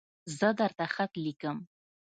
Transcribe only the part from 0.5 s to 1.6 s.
درته خط لیکم